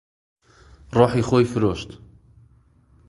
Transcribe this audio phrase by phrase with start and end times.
[0.97, 1.89] ڕۆحی خۆی فرۆشت.